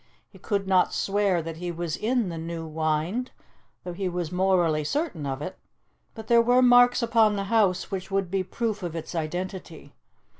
[0.27, 3.29] He could not swear that he was in the New Wynd,
[3.83, 5.59] though he was morally certain of it,
[6.15, 9.93] but there were marks upon the house which would be proof of its identity.